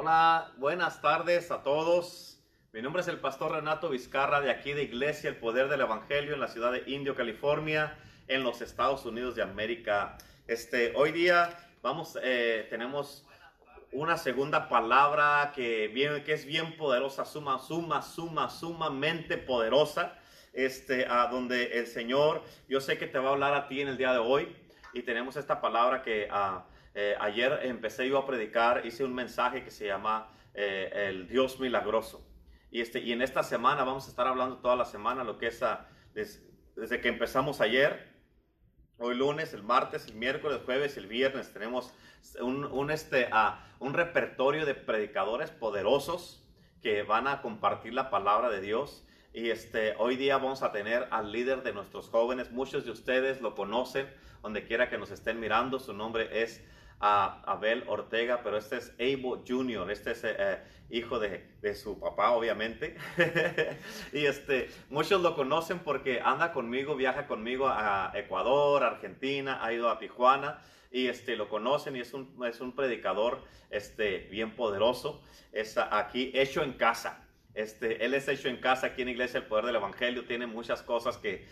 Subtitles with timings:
[0.00, 2.38] Hola, buenas tardes a todos.
[2.72, 6.34] Mi nombre es el pastor Renato Vizcarra de aquí de Iglesia El Poder del Evangelio
[6.34, 7.98] en la ciudad de Indio, California,
[8.28, 10.16] en los Estados Unidos de América.
[10.46, 11.50] Este, hoy día
[11.82, 13.26] vamos, eh, tenemos
[13.90, 20.16] una segunda palabra que, bien, que es bien poderosa, suma, suma, suma, sumamente poderosa,
[20.52, 23.88] este, a donde el Señor, yo sé que te va a hablar a ti en
[23.88, 24.54] el día de hoy
[24.92, 26.64] y tenemos esta palabra que ah,
[27.00, 31.60] eh, ayer empecé yo a predicar, hice un mensaje que se llama eh, el Dios
[31.60, 32.26] milagroso.
[32.72, 35.46] Y, este, y en esta semana vamos a estar hablando toda la semana lo que
[35.46, 35.62] es
[36.74, 38.12] desde que empezamos ayer,
[38.98, 41.94] hoy lunes, el martes, el miércoles, el jueves el viernes tenemos
[42.40, 46.44] un, un, este, uh, un repertorio de predicadores poderosos
[46.82, 49.06] que van a compartir la palabra de Dios.
[49.32, 52.50] Y este, hoy día vamos a tener al líder de nuestros jóvenes.
[52.50, 55.78] Muchos de ustedes lo conocen, donde quiera que nos estén mirando.
[55.78, 56.64] Su nombre es
[57.00, 60.58] a Abel Ortega, pero este es Abel Jr., este es eh,
[60.90, 62.96] hijo de, de, su papá, obviamente.
[64.12, 69.90] y este, muchos lo conocen porque anda conmigo, viaja conmigo a Ecuador, Argentina, ha ido
[69.90, 75.22] a Tijuana y este, lo conocen y es un, es un predicador este, bien poderoso.
[75.52, 77.27] Es aquí hecho en casa.
[77.54, 80.82] Este, él es hecho en casa aquí en Iglesia El Poder del Evangelio, tiene muchas
[80.82, 81.46] cosas que,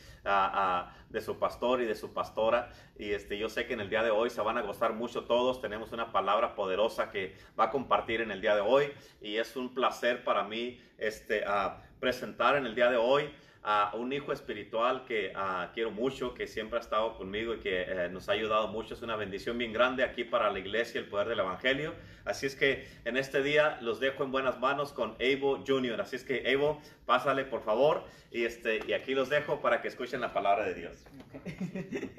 [1.10, 2.70] de su pastor y de su pastora.
[2.98, 5.24] Y este, yo sé que en el día de hoy se van a gozar mucho
[5.24, 5.60] todos.
[5.60, 8.92] Tenemos una palabra poderosa que va a compartir en el día de hoy.
[9.20, 13.30] Y es un placer para mí este, uh, presentar en el día de hoy
[13.68, 17.84] a un hijo espiritual que uh, quiero mucho, que siempre ha estado conmigo y que
[18.08, 18.94] uh, nos ha ayudado mucho.
[18.94, 21.92] Es una bendición bien grande aquí para la iglesia, el poder del evangelio.
[22.24, 26.00] Así es que en este día los dejo en buenas manos con Evo Jr.
[26.00, 29.88] Así es que Evo, pásale por favor y, este, y aquí los dejo para que
[29.88, 31.04] escuchen la palabra de Dios.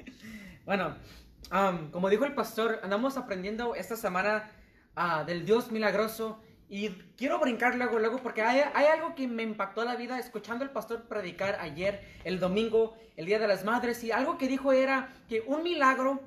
[0.66, 0.98] Bueno,
[1.92, 4.50] como dijo el pastor, andamos aprendiendo esta semana
[4.98, 9.84] uh, del Dios milagroso y quiero brincar luego, luego, porque hay, algo que me impactó
[9.84, 14.12] la vida escuchando al pastor predicar ayer, el domingo, el Día de las Madres, y
[14.12, 16.20] algo que dijo era que un milagro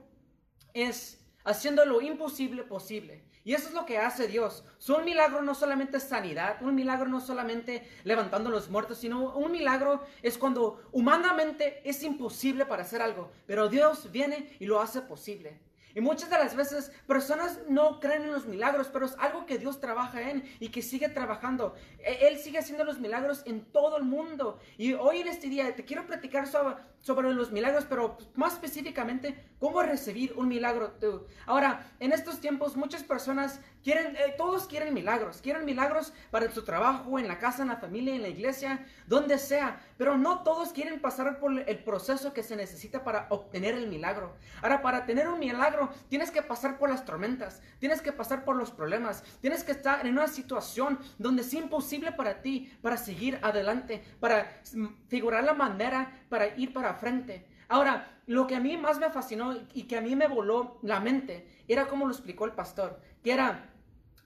[0.74, 3.24] es haciendo lo imposible posible.
[3.44, 4.64] Y eso es lo que hace Dios.
[4.88, 9.52] Un milagro no solamente es sanidad, un milagro no solamente levantando los muertos, sino un
[9.52, 15.02] milagro es cuando humanamente es imposible para hacer algo, pero Dios viene y lo hace
[15.02, 15.60] posible.
[15.96, 19.58] Y muchas de las veces personas no creen en los milagros, pero es algo que
[19.58, 21.76] Dios trabaja en y que sigue trabajando.
[22.00, 24.60] E, Él sigue haciendo los milagros en todo el mundo.
[24.78, 29.44] Y hoy en este día te quiero platicar sobre, sobre los milagros, pero más específicamente,
[29.60, 31.26] cómo recibir un milagro tú.
[31.46, 35.42] Ahora, en estos tiempos muchas personas quieren, eh, todos quieren milagros.
[35.42, 39.38] Quieren milagros para su trabajo, en la casa, en la familia, en la iglesia, donde
[39.38, 39.82] sea.
[39.98, 44.36] Pero no todos quieren pasar por el proceso que se necesita para obtener el milagro.
[44.62, 48.56] Ahora, para tener un milagro, tienes que pasar por las tormentas, tienes que pasar por
[48.56, 53.40] los problemas, tienes que estar en una situación donde es imposible para ti, para seguir
[53.42, 54.62] adelante, para
[55.08, 57.46] figurar la manera para ir para frente.
[57.68, 61.00] Ahora, lo que a mí más me fascinó y que a mí me voló la
[61.00, 63.71] mente era como lo explicó el pastor, que era,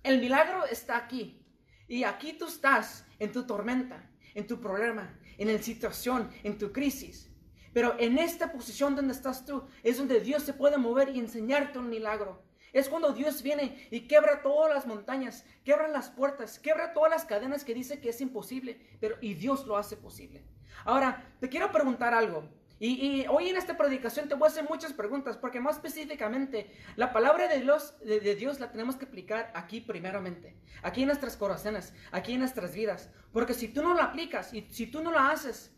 [0.05, 1.43] el milagro está aquí
[1.87, 6.71] y aquí tú estás en tu tormenta, en tu problema, en la situación, en tu
[6.71, 7.31] crisis.
[7.73, 11.79] Pero en esta posición donde estás tú es donde Dios se puede mover y enseñarte
[11.79, 12.43] un milagro.
[12.71, 17.25] Es cuando Dios viene y quebra todas las montañas, quebra las puertas, quebra todas las
[17.25, 20.45] cadenas que dice que es imposible, pero y Dios lo hace posible.
[20.83, 22.49] Ahora, te quiero preguntar algo.
[22.79, 27.13] Y, hoy en esta predicación te voy a hacer muchas preguntas, porque más específicamente, la
[27.13, 31.93] palabra de Dios, de Dios la tenemos que aplicar aquí primeramente, aquí en nuestras corazones,
[32.11, 33.09] aquí en nuestras vidas.
[33.31, 35.73] Porque si tú no la aplicas y si tú no la haces,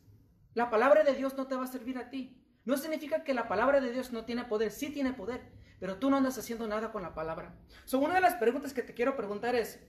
[0.56, 2.44] la palabra de Dios no te va a servir a ti.
[2.66, 5.42] No significa que la palabra de Dios no tiene poder, sí tiene poder,
[5.80, 7.56] pero tú no andas haciendo nada con la palabra.
[7.86, 9.80] So, una de las preguntas que te quiero preguntar es,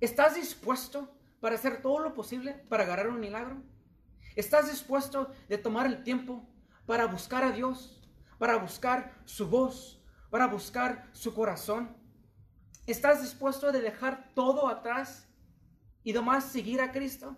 [0.00, 3.62] ¿estás dispuesto para hacer todo lo posible para agarrar un milagro?
[4.34, 6.48] ¿Estás dispuesto de tomar el tiempo
[6.86, 8.00] para buscar a Dios,
[8.38, 11.94] para buscar su voz, para buscar su corazón?
[12.86, 15.28] ¿Estás dispuesto de dejar todo atrás
[16.02, 17.36] y nomás seguir a Cristo?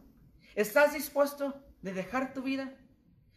[0.55, 2.73] ¿Estás dispuesto de dejar tu vida?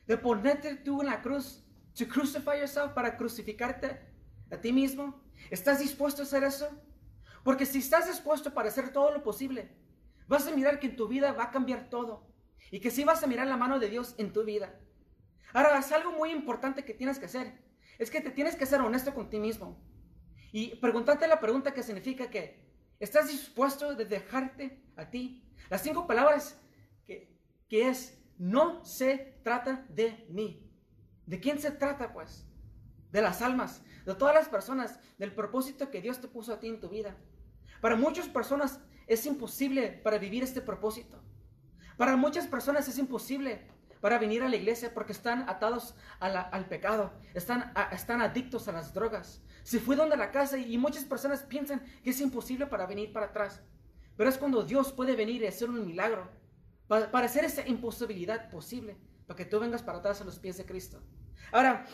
[0.06, 1.64] ¿De ponerte tú en la cruz?
[1.96, 4.00] ¿To crucify yourself para crucificarte
[4.52, 5.24] a ti mismo?
[5.50, 6.70] ¿Estás dispuesto a hacer eso?
[7.44, 9.76] Porque si estás dispuesto para hacer todo lo posible,
[10.28, 12.27] vas a mirar que en tu vida va a cambiar todo.
[12.72, 14.80] Y que sí vas a mirar la mano de Dios en tu vida.
[15.54, 17.54] Ahora, es algo muy importante que tienes que hacer.
[17.98, 19.80] Es que te tienes que ser honesto con ti mismo.
[20.52, 22.68] Y preguntarte la pregunta que significa que
[23.00, 25.44] estás dispuesto de dejarte a ti.
[25.70, 26.60] Las cinco palabras
[27.06, 27.38] que,
[27.68, 30.64] que es, no se trata de mí.
[31.26, 32.46] ¿De quién se trata pues?
[33.12, 36.68] De las almas, de todas las personas, del propósito que Dios te puso a ti
[36.68, 37.18] en tu vida.
[37.82, 41.22] Para muchas personas es imposible para vivir este propósito.
[41.98, 43.68] Para muchas personas es imposible
[44.02, 48.94] para venir a la iglesia porque están atados al pecado, están, están adictos a las
[48.94, 49.42] drogas.
[49.64, 53.28] Se fueron de la casa y muchas personas piensan que es imposible para venir para
[53.28, 53.62] atrás.
[54.16, 56.30] Pero es cuando Dios puede venir y hacer un milagro
[56.88, 60.58] para, para hacer esa imposibilidad posible, para que tú vengas para atrás a los pies
[60.58, 61.02] de Cristo.
[61.52, 61.86] Ahora,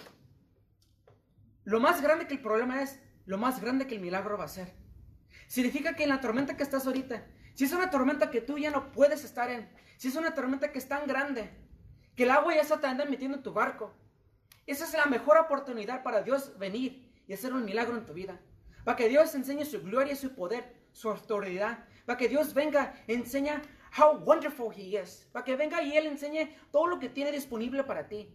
[1.63, 4.49] lo más grande que el problema es, lo más grande que el milagro va a
[4.49, 4.75] ser.
[5.47, 8.71] Significa que en la tormenta que estás ahorita, si es una tormenta que tú ya
[8.71, 11.49] no puedes estar en, si es una tormenta que es tan grande,
[12.15, 13.93] que el agua ya se te anda metiendo en tu barco,
[14.65, 18.39] esa es la mejor oportunidad para Dios venir y hacer un milagro en tu vida.
[18.83, 21.85] Para que Dios enseñe su gloria su poder, su autoridad.
[22.05, 23.61] Para que Dios venga y enseñe
[23.97, 25.27] how wonderful He is.
[25.31, 28.29] Para que venga y Él enseñe todo lo que tiene disponible para ti.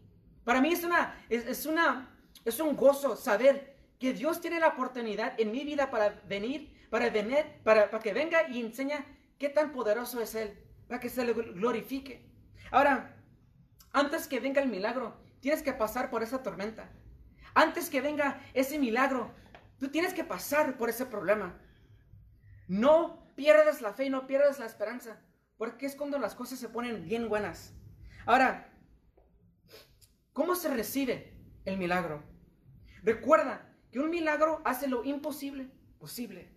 [0.44, 5.38] Para mí es, una, es, una, es un gozo saber que Dios tiene la oportunidad
[5.38, 9.05] en mi vida para venir, para venir, para, para que venga y enseñe
[9.38, 12.29] qué tan poderoso es Él, para que se le glorifique.
[12.70, 13.17] Ahora,
[13.93, 16.90] antes que venga el milagro, tienes que pasar por esa tormenta.
[17.55, 19.35] Antes que venga ese milagro,
[19.79, 21.58] tú tienes que pasar por ese problema.
[22.67, 25.20] No pierdas la fe y no pierdas la esperanza,
[25.56, 27.75] porque es cuando las cosas se ponen bien buenas.
[28.26, 28.70] Ahora,
[30.32, 32.23] ¿cómo se recibe el milagro?
[33.02, 36.49] Recuerda que un milagro hace lo imposible posible.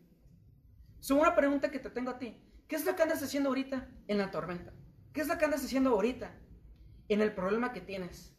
[1.01, 2.39] Es una pregunta que te tengo a ti.
[2.67, 4.71] ¿Qué es lo que andas haciendo ahorita en la tormenta?
[5.13, 6.31] ¿Qué es lo que andas haciendo ahorita
[7.09, 8.35] en el problema que tienes?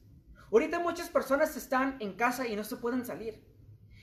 [0.52, 3.44] Ahorita muchas personas están en casa y no se pueden salir.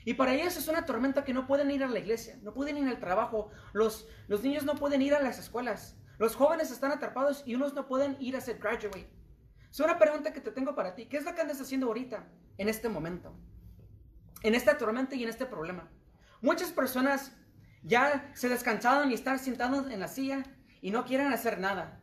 [0.04, 2.76] Y para ellos es una tormenta que no pueden ir a la iglesia, no pueden
[2.76, 6.92] ir al trabajo, los, los niños no pueden ir a las escuelas, los jóvenes están
[6.92, 9.10] atrapados y unos no pueden ir a hacer graduate.
[9.70, 11.06] Es una pregunta que te tengo para ti.
[11.06, 12.28] ¿Qué es lo que andas haciendo ahorita,
[12.58, 13.34] en este momento?
[14.42, 15.90] En esta tormenta y en este problema.
[16.42, 17.36] Muchas personas
[17.82, 20.44] ya se descansaron y están sentados en la silla
[20.80, 22.00] y no quieren hacer nada.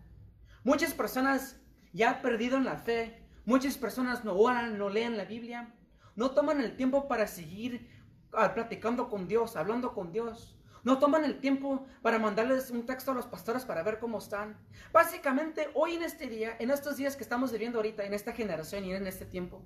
[0.64, 1.58] Muchas personas
[1.94, 3.24] ya perdido la fe.
[3.46, 5.74] Muchas personas no oran, no leen la Biblia
[6.18, 7.88] no toman el tiempo para seguir
[8.34, 10.58] ah, platicando con Dios, hablando con Dios.
[10.84, 14.58] No toman el tiempo para mandarles un texto a los pastores para ver cómo están.
[14.92, 18.84] Básicamente, hoy en este día, en estos días que estamos viviendo ahorita, en esta generación
[18.86, 19.64] y en este tiempo,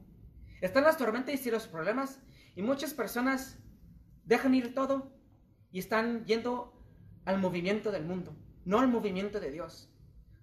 [0.60, 2.20] están las tormentas y los problemas
[2.54, 3.58] y muchas personas
[4.26, 5.14] dejan ir todo
[5.72, 6.74] y están yendo
[7.26, 8.36] al movimiento del mundo,
[8.66, 9.90] no al movimiento de Dios.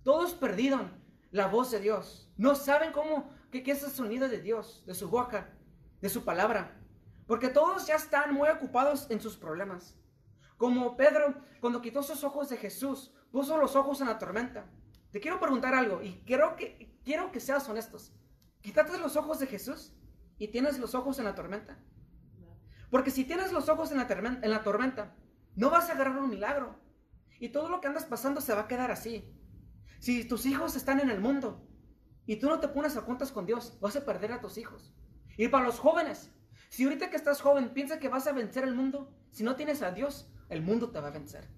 [0.03, 0.93] Todos perdieron
[1.31, 2.31] la voz de Dios.
[2.37, 5.55] No saben cómo, qué, es el sonido de Dios, de su boca
[6.01, 6.81] de su palabra,
[7.27, 9.97] porque todos ya están muy ocupados en sus problemas.
[10.57, 14.67] Como Pedro, cuando quitó sus ojos de Jesús, puso los ojos en la tormenta.
[15.11, 18.13] Te quiero preguntar algo y quiero que, quiero que seas honestos.
[18.61, 19.93] Quítate los ojos de Jesús
[20.39, 21.79] y tienes los ojos en la tormenta.
[22.91, 24.07] Porque si tienes los ojos en la,
[24.43, 25.15] en la tormenta,
[25.55, 26.79] no vas a agarrar un milagro.
[27.41, 29.35] Y todo lo que andas pasando se va a quedar así.
[29.99, 31.67] Si tus hijos están en el mundo
[32.27, 34.95] y tú no te pones a cuentas con Dios, vas a perder a tus hijos.
[35.37, 36.33] Y para los jóvenes,
[36.69, 39.83] si ahorita que estás joven piensas que vas a vencer el mundo, si no tienes
[39.83, 41.49] a Dios, el mundo te va a vencer.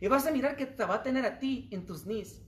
[0.00, 2.42] Y vas a mirar que te va a tener a ti en tus knees,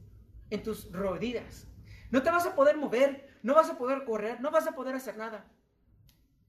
[0.50, 1.66] en tus rodillas.
[2.10, 4.94] No te vas a poder mover, no vas a poder correr, no vas a poder
[4.94, 5.50] hacer nada.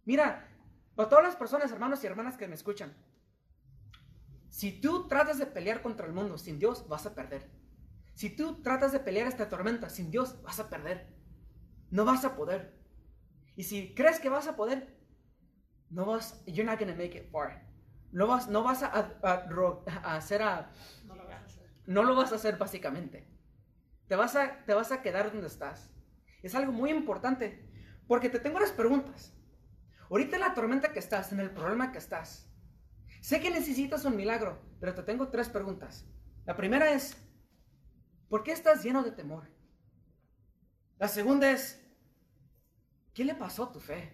[0.05, 0.49] Mira,
[0.95, 2.93] para todas las personas, hermanos y hermanas que me escuchan,
[4.49, 7.49] si tú tratas de pelear contra el mundo sin Dios, vas a perder.
[8.13, 11.07] Si tú tratas de pelear esta tormenta sin Dios, vas a perder.
[11.89, 12.79] No vas a poder.
[13.55, 14.95] Y si crees que vas a poder,
[15.89, 17.67] no vas, you're not gonna make it far.
[18.11, 18.89] No vas, no vas a,
[20.03, 20.71] hacer a,
[21.87, 23.27] no lo vas a hacer básicamente.
[24.07, 25.91] Te vas a, te vas a quedar donde estás.
[26.43, 27.67] Es algo muy importante
[28.07, 29.33] porque te tengo unas preguntas.
[30.13, 32.47] Ahorita en la tormenta que estás, en el problema que estás,
[33.19, 36.05] sé que necesitas un milagro, pero te tengo tres preguntas.
[36.45, 37.17] La primera es,
[38.29, 39.49] ¿por qué estás lleno de temor?
[40.99, 41.83] La segunda es,
[43.15, 44.13] ¿Qué le pasó a tu fe?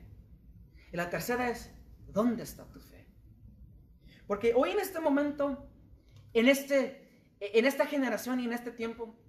[0.93, 1.69] Y la tercera es,
[2.07, 3.05] ¿dónde está tu fe?
[4.25, 5.69] Porque hoy en este momento,
[6.31, 9.19] en, este, en esta generación y en este tiempo,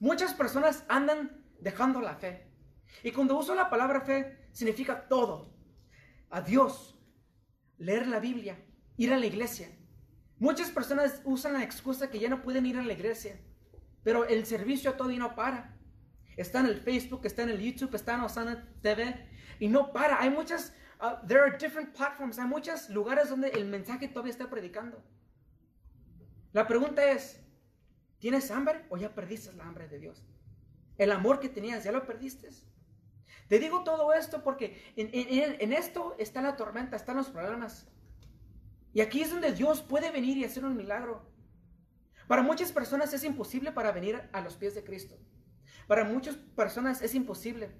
[0.00, 2.50] muchas personas andan dejando la fe.
[3.04, 5.57] Y cuando uso la palabra fe, significa todo.
[6.30, 6.98] A Dios,
[7.78, 8.58] leer la Biblia,
[8.96, 9.68] ir a la iglesia.
[10.38, 13.40] Muchas personas usan la excusa que ya no pueden ir a la iglesia,
[14.04, 15.78] pero el servicio todavía no para
[16.38, 19.26] está en el Facebook, está en el YouTube, está en Osana TV
[19.58, 20.20] y no para.
[20.20, 24.48] Hay muchas, uh, there are different platforms, hay muchos lugares donde el mensaje todavía está
[24.48, 25.02] predicando.
[26.52, 27.40] La pregunta es,
[28.18, 30.24] ¿tienes hambre o ya perdiste la hambre de Dios?
[30.96, 32.48] El amor que tenías, ¿ya lo perdiste?
[33.48, 37.88] Te digo todo esto porque en, esto está la tormenta, están los problemas.
[38.92, 41.26] Y aquí es donde Dios puede venir y hacer un milagro.
[42.26, 45.16] Para muchas personas es imposible para venir a los pies de Cristo.
[45.86, 47.70] Para muchas personas es imposible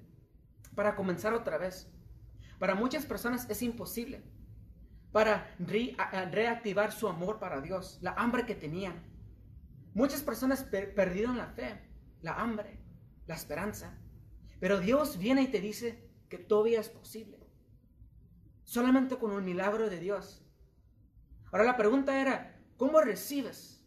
[0.75, 1.87] para comenzar otra vez.
[2.58, 4.22] Para muchas personas es imposible
[5.12, 9.02] para reactivar su amor para Dios, la hambre que tenían.
[9.94, 11.80] Muchas personas perdieron la fe,
[12.22, 12.78] la hambre,
[13.26, 13.98] la esperanza.
[14.60, 17.38] Pero Dios viene y te dice que todavía es posible.
[18.64, 20.44] Solamente con un milagro de Dios.
[21.50, 23.82] Ahora la pregunta era, ¿cómo recibes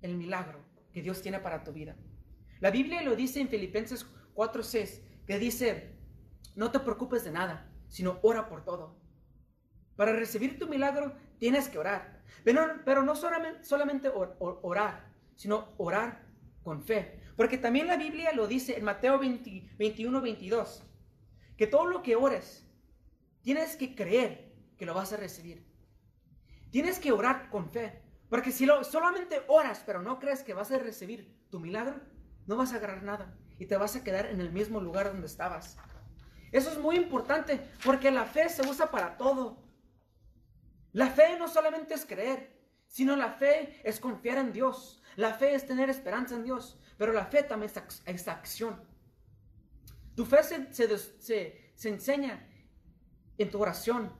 [0.00, 1.96] el milagro que Dios tiene para tu vida?
[2.60, 5.98] La Biblia lo dice en Filipenses 4:6, que dice,
[6.54, 8.96] no te preocupes de nada, sino ora por todo.
[9.96, 12.22] Para recibir tu milagro tienes que orar.
[12.42, 16.23] Pero, no solamente, solamente orar, sino orar
[16.64, 17.20] con fe.
[17.36, 20.82] Porque también la Biblia lo dice en Mateo 21, 22,
[21.56, 22.66] que todo lo que ores,
[23.42, 25.64] tienes que creer que lo vas a recibir.
[26.70, 28.02] Tienes que orar con fe.
[28.28, 32.00] Porque si lo, solamente oras, pero no crees que vas a recibir tu milagro,
[32.46, 33.38] no vas a agarrar nada.
[33.58, 35.76] Y te vas a quedar en el mismo lugar donde estabas.
[36.50, 39.62] Eso es muy importante porque la fe se usa para todo.
[40.92, 42.56] La fe no solamente es creer,
[42.94, 45.02] sino la fe es confiar en Dios.
[45.16, 47.72] La fe es tener esperanza en Dios, pero la fe también
[48.06, 48.80] es, acción.
[50.14, 50.72] Tu fe se,
[51.74, 52.48] se, enseña
[53.36, 54.12] en tu oración,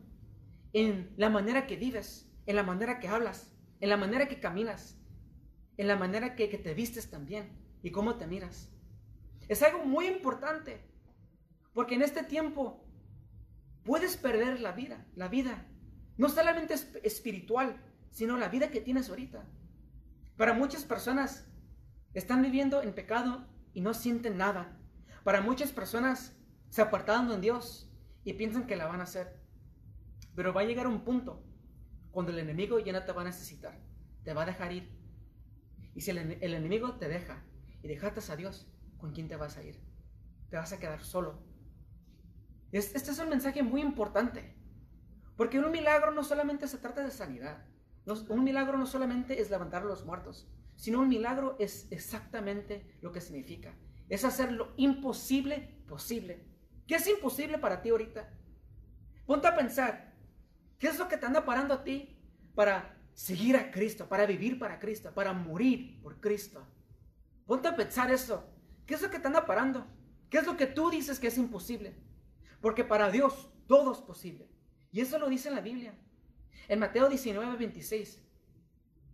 [0.72, 4.98] en la manera que vives, en la manera que hablas, en la manera que caminas,
[5.76, 8.72] en la manera que, que te vistes también y cómo te miras.
[9.46, 10.80] Es algo muy importante,
[11.74, 12.84] porque en este tiempo
[13.84, 15.64] puedes perder la vida, la vida
[16.16, 17.80] no solamente espiritual,
[18.14, 19.44] sino la vida que tienes ahorita.
[20.36, 21.48] Para muchas personas
[22.14, 24.78] están viviendo en pecado y no sienten nada.
[25.24, 26.36] Para muchas personas
[26.68, 27.92] se apartaron de Dios
[28.22, 29.42] y piensan que la van a hacer.
[30.36, 31.44] Pero va a llegar un punto
[32.12, 33.80] cuando el enemigo ya no te va a necesitar.
[34.22, 34.96] Te va a dejar ir.
[35.96, 37.42] Y si el, enemigo te deja
[37.82, 39.80] y dejaste a Dios, ¿con quién te vas a ir?
[40.50, 41.42] Te vas a quedar solo.
[42.70, 44.54] Este es un mensaje muy importante.
[45.36, 47.73] Porque un milagro no solamente se trata de sanidad.
[48.06, 50.46] Un milagro no solamente es levantar a los muertos,
[50.76, 53.74] sino un milagro es exactamente lo que significa.
[54.08, 56.44] Es hacer lo imposible posible.
[56.86, 58.28] ¿Qué es imposible para ti ahorita?
[59.26, 60.12] Ponte a pensar,
[60.78, 62.18] ¿qué es lo que te anda parando a ti
[62.54, 66.66] para seguir a Cristo, para vivir para Cristo, para morir por Cristo?
[67.46, 68.44] Ponte a pensar eso.
[68.86, 69.86] ¿Qué es lo que te anda parando?
[70.28, 71.94] ¿Qué es lo que tú dices que es imposible?
[72.60, 74.48] Porque para Dios todo es posible.
[74.92, 75.94] Y eso lo dice en la Biblia.
[76.68, 78.20] En Mateo 19, 26.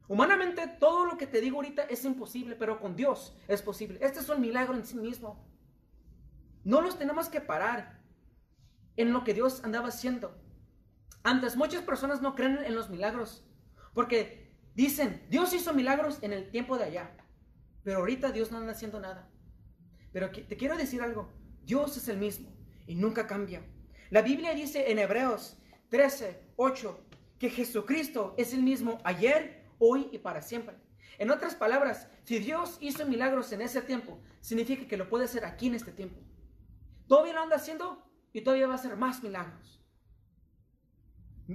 [0.09, 3.99] Humanamente todo lo que te digo ahorita es imposible, pero con Dios es posible.
[4.03, 5.47] Este es un milagro en sí mismo.
[6.65, 8.01] No los tenemos que parar
[8.97, 10.37] en lo que Dios andaba haciendo.
[11.23, 13.47] Antes muchas personas no creen en los milagros
[13.95, 17.17] porque dicen, Dios hizo milagros en el tiempo de allá,
[17.85, 19.31] pero ahorita Dios no anda haciendo nada.
[20.13, 21.31] Pero te quiero decir algo,
[21.65, 22.53] Dios es el mismo
[22.87, 23.63] y nunca cambia.
[24.11, 25.57] La Biblia dice en Hebreos
[25.91, 27.07] 13, 8,
[27.41, 30.77] que Jesucristo es el mismo ayer, hoy y para siempre.
[31.19, 35.47] En otras palabras, si Dios hizo milagros en ese tiempo, significa que lo puede hacer
[35.47, 36.21] aquí en este tiempo.
[37.09, 39.83] Todavía lo anda haciendo y todavía va a hacer más milagros.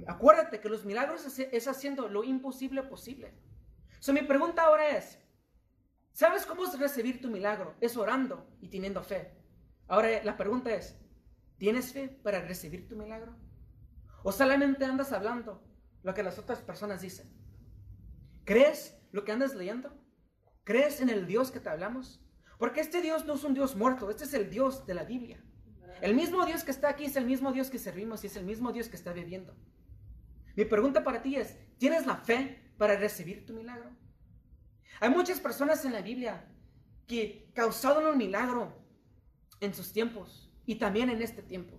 [0.08, 3.32] Acuérdate que los milagros es haciendo lo imposible posible.
[4.00, 5.20] So, mi pregunta ahora es,
[6.12, 7.76] ¿sabes cómo es recibir tu milagro?
[7.80, 9.30] Es orando y teniendo fe.
[9.86, 10.98] Ahora la pregunta es,
[11.58, 13.36] ¿tienes fe para recibir tu milagro?
[14.24, 15.62] ¿O solamente andas hablando
[16.06, 17.30] lo que las otras personas dicen?
[18.44, 19.94] ¿Crees lo que andas leyendo?
[20.64, 22.20] ¿Crees en el Dios que te hablamos?
[22.58, 25.42] Porque este Dios no es un Dios muerto, este es el Dios de la Biblia.
[26.00, 28.44] El mismo Dios que está aquí es el mismo Dios que servimos y es el
[28.44, 29.54] mismo Dios que está viviendo.
[30.54, 33.90] Mi pregunta para ti es, ¿tienes la fe para recibir tu milagro?
[35.00, 36.48] Hay muchas personas en la Biblia
[37.06, 38.72] que causaron un milagro
[39.60, 41.76] en sus tiempos y también en este tiempo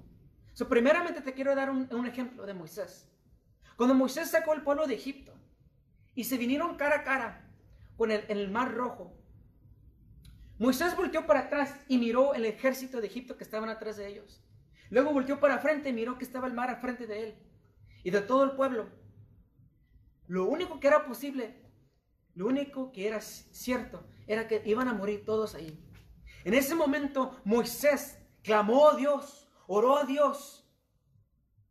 [0.65, 3.07] primeramente te quiero dar un, ejemplo de Moisés.
[3.77, 5.33] Cuando Moisés sacó el pueblo de Egipto
[6.13, 7.49] y se vinieron cara a cara
[7.95, 9.15] con el, en el mar rojo,
[10.59, 14.43] Moisés volteó para atrás y miró el ejército de Egipto que estaban atrás de ellos.
[14.89, 17.35] Luego volteó para frente y miró que estaba el mar a frente de él
[18.03, 18.89] y de todo el pueblo.
[20.27, 21.63] Lo único que era posible,
[22.35, 25.79] lo único que era cierto, era que iban a morir todos ahí.
[26.43, 30.65] En ese momento Moisés clamó a Dios oró a Dios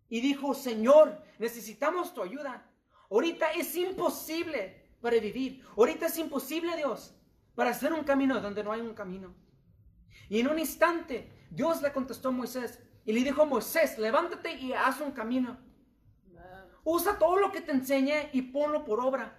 [0.09, 2.69] y dijo, Señor, necesitamos tu ayuda.
[3.11, 5.65] Ahorita es imposible para vivir.
[5.77, 7.15] Ahorita es imposible, Dios,
[7.55, 9.35] para hacer un camino donde no hay un camino.
[10.29, 14.73] Y en un instante, Dios le contestó a Moisés y le dijo, Moisés, levántate y
[14.73, 15.59] haz un camino.
[16.85, 19.39] Usa todo lo que te enseñe y ponlo por obra.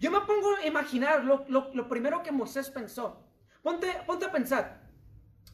[0.00, 3.26] Yo me pongo a imaginar lo, lo, primero que Moisés pensó.
[3.62, 4.88] Ponte, ponte a pensar.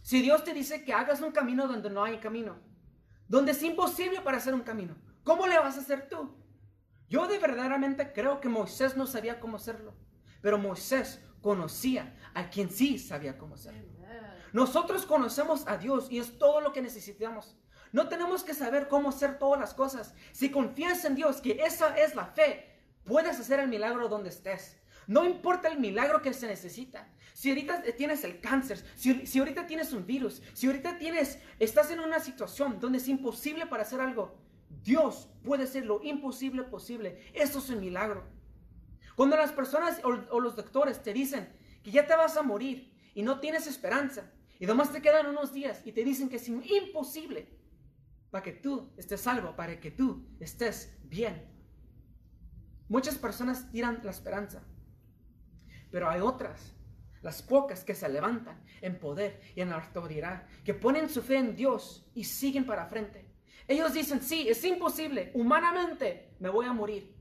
[0.02, 2.56] Si Dios te dice que hagas un camino donde no hay camino,
[3.26, 6.34] donde es imposible para hacer un camino, ¿cómo le vas a hacer tú?
[7.08, 9.94] Yo de verdaderamente creo que Moisés no sabía cómo hacerlo,
[10.40, 13.94] pero Moisés conocía a quien sí sabía cómo hacerlo.
[14.52, 17.56] Nosotros conocemos a Dios y es todo lo que necesitamos.
[17.90, 20.14] No tenemos que saber cómo hacer todas las cosas.
[20.32, 22.72] Si confías en Dios, que esa es la fe,
[23.04, 24.76] puedes hacer el milagro donde estés.
[25.06, 27.08] No importa el milagro que se necesita.
[27.34, 31.90] Si ahorita tienes el cáncer, si, si, ahorita tienes un virus, si ahorita tienes, estás
[31.90, 34.36] en una situación donde es imposible para hacer algo,
[34.82, 37.30] Dios puede hacer lo imposible posible.
[37.32, 38.24] Eso es un milagro.
[39.16, 41.48] Cuando las personas o, los doctores te dicen
[41.82, 45.52] que ya te vas a morir y no tienes esperanza, y además te quedan unos
[45.52, 47.48] días y te dicen que es imposible
[48.30, 51.48] para que tú estés salvo, para que tú estés bien.
[52.88, 54.62] Muchas personas tiran la esperanza,
[55.90, 56.74] pero hay otras,
[57.22, 61.56] las pocas que se levantan en poder y en autoridad, que ponen su fe en
[61.56, 63.23] Dios y siguen para frente.
[63.66, 67.16] Ellos dicen, sí, es imposible, humanamente me voy a morir,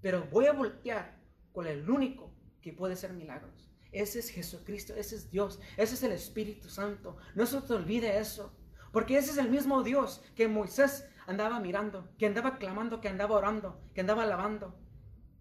[0.00, 1.20] pero voy a voltear
[1.52, 3.70] con el único que puede hacer milagros.
[3.92, 7.16] Ese es Jesucristo, ese es Dios, ese es el Espíritu Santo.
[7.34, 8.56] No se te olvide eso,
[8.92, 13.36] porque ese es el mismo Dios que Moisés andaba mirando, que andaba clamando, que andaba
[13.36, 14.78] orando, que andaba alabando,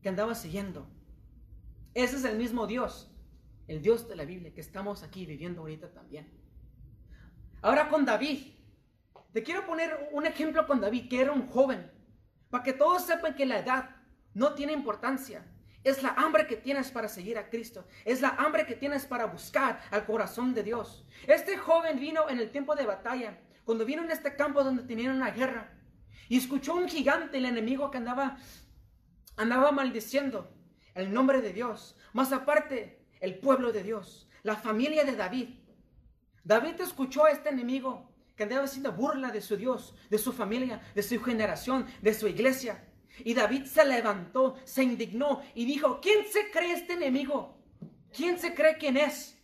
[0.01, 0.89] que andaba siguiendo.
[1.93, 3.11] Ese es el mismo Dios,
[3.67, 6.31] el Dios de la Biblia que estamos aquí viviendo ahorita también.
[7.61, 8.53] Ahora con David,
[9.33, 11.91] te quiero poner un ejemplo con David, que era un joven,
[12.49, 13.95] para que todos sepan que la edad
[14.33, 15.45] no tiene importancia.
[15.83, 17.87] Es la hambre que tienes para seguir a Cristo.
[18.03, 21.05] Es la hambre que tienes para buscar al corazón de Dios.
[21.25, 25.15] Este joven vino en el tiempo de batalla, cuando vino en este campo donde tenían
[25.15, 25.71] una guerra,
[26.27, 28.37] y escuchó un gigante, el enemigo que andaba,
[29.37, 30.51] andaba maldiciendo
[30.95, 31.95] el nombre de Dios.
[32.13, 35.49] Más aparte, el pueblo de Dios, la familia de David.
[36.43, 38.08] David escuchó a este enemigo
[38.39, 42.25] que andaba haciendo burla de su Dios, de su familia, de su generación, de su
[42.25, 42.81] iglesia.
[43.25, 47.57] Y David se levantó, se indignó y dijo, ¿quién se cree este enemigo?
[48.15, 49.37] ¿Quién se cree quién es?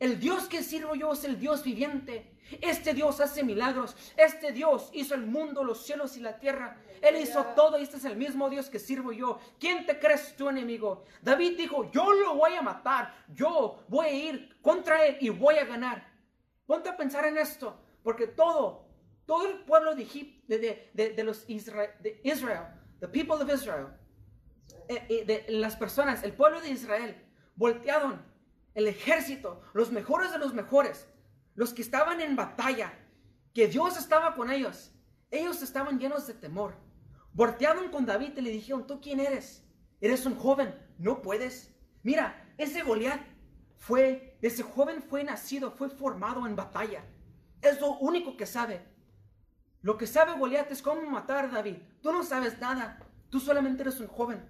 [0.00, 2.34] El Dios que sirvo yo es el Dios viviente.
[2.62, 3.94] Este Dios hace milagros.
[4.16, 6.80] Este Dios hizo el mundo, los cielos y la tierra.
[7.02, 9.38] Él hizo todo y este es el mismo Dios que sirvo yo.
[9.60, 11.04] ¿Quién te crees tu enemigo?
[11.20, 13.14] David dijo, yo lo voy a matar.
[13.34, 16.10] Yo voy a ir contra él y voy a ganar.
[16.64, 18.86] Ponte a pensar en esto, porque todo,
[19.26, 20.04] todo el pueblo de,
[20.46, 23.88] de, de, de Israel the people of Israel,
[24.88, 27.14] eh, eh, de las personas, el pueblo de Israel,
[27.54, 28.22] voltearon
[28.74, 31.06] el ejército, los mejores de los mejores,
[31.54, 32.94] los que estaban en batalla,
[33.52, 34.90] que Dios estaba con ellos.
[35.30, 36.76] Ellos estaban llenos de temor.
[37.34, 39.62] Voltearon con David y le dijeron, ¿tú quién eres?
[40.00, 41.74] Eres un joven, no puedes.
[42.02, 43.20] Mira, ese Goliat
[43.76, 47.04] fue, ese joven fue nacido, fue formado en batalla.
[47.64, 48.84] Es lo único que sabe.
[49.80, 51.76] Lo que sabe Goliat es cómo matar a David.
[52.02, 52.98] Tú no sabes nada.
[53.30, 54.44] Tú solamente eres un joven.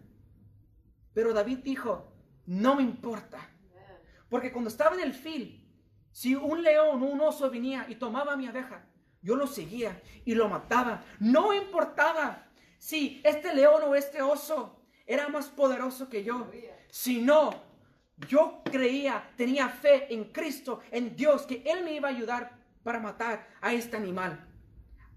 [1.13, 2.13] Pero David dijo,
[2.47, 3.39] no me importa.
[4.29, 5.65] Porque cuando estaba en el fil,
[6.11, 8.85] si un león o un oso venía y tomaba mi abeja,
[9.23, 11.05] yo lo seguía y lo mataba.
[11.21, 12.49] No importaba
[12.79, 16.51] si este león o este oso era más poderoso que yo.
[16.91, 17.51] Si no,
[18.29, 23.01] yo creía, tenía fe en Cristo, en Dios, que Él me iba a ayudar para
[23.01, 24.47] matar a este animal.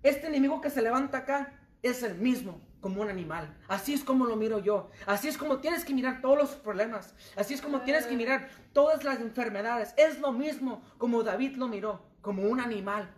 [0.02, 3.56] Este enemigo que se levanta acá es el mismo como un animal.
[3.68, 4.90] Así es como lo miro yo.
[5.06, 7.14] Así es como tienes que mirar todos los problemas.
[7.36, 9.94] Así es como tienes que mirar todas las enfermedades.
[9.98, 13.14] Es lo mismo como David lo miró, como un animal.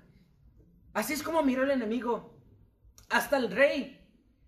[0.94, 2.36] Así es como miró el enemigo.
[3.10, 4.00] Hasta el rey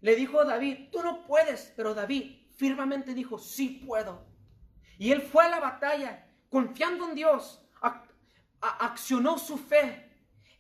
[0.02, 4.26] le dijo a David, tú no puedes, pero David firmemente dijo, sí puedo.
[4.98, 7.64] Y él fue a la batalla confiando en Dios,
[8.62, 10.12] accionó su fe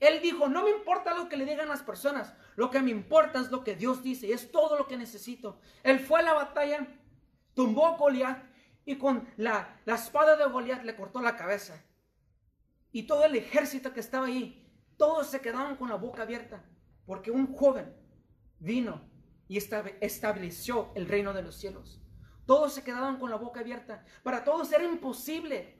[0.01, 3.39] él dijo, no me importa lo que le digan las personas, lo que me importa
[3.39, 5.59] es lo que Dios dice y es todo lo que necesito.
[5.83, 6.87] Él fue a la batalla,
[7.53, 8.43] tumbó a Goliat
[8.83, 11.85] y con la, la espada de Goliat le cortó la cabeza.
[12.91, 16.65] Y todo el ejército que estaba ahí, todos se quedaron con la boca abierta,
[17.05, 17.95] porque un joven
[18.57, 19.07] vino
[19.47, 22.01] y estableció el reino de los cielos.
[22.47, 24.03] Todos se quedaron con la boca abierta.
[24.23, 25.79] Para todos era imposible.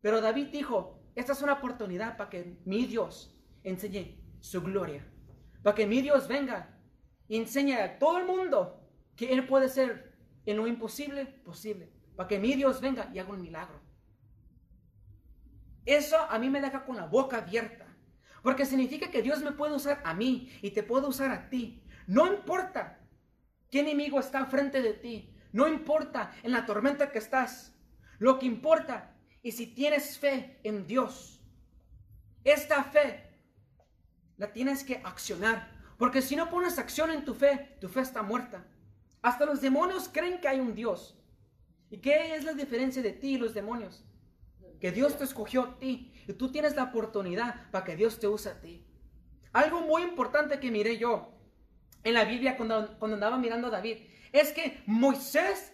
[0.00, 5.04] Pero David dijo, esta es una oportunidad para que mi Dios enseñe su gloria.
[5.62, 6.78] Para que mi Dios venga
[7.26, 11.90] y enseñe a todo el mundo que Él puede ser en lo imposible posible.
[12.14, 13.80] Para que mi Dios venga y haga un milagro.
[15.86, 17.86] Eso a mí me deja con la boca abierta.
[18.42, 21.82] Porque significa que Dios me puede usar a mí y te puede usar a ti.
[22.06, 23.00] No importa
[23.70, 25.34] qué enemigo está frente de ti.
[25.52, 27.74] No importa en la tormenta que estás.
[28.18, 29.15] Lo que importa
[29.48, 31.40] es si tienes fe en Dios.
[32.44, 33.26] Esta fe
[34.36, 35.72] la tienes que accionar.
[35.98, 38.66] Porque si no pones acción en tu fe, tu fe está muerta.
[39.22, 41.18] Hasta los demonios creen que hay un Dios.
[41.90, 44.04] ¿Y qué es la diferencia de ti y los demonios?
[44.80, 48.28] Que Dios te escogió a ti y tú tienes la oportunidad para que Dios te
[48.28, 48.86] use a ti.
[49.52, 51.32] Algo muy importante que miré yo
[52.04, 53.98] en la Biblia cuando, cuando andaba mirando a David
[54.32, 55.72] es que Moisés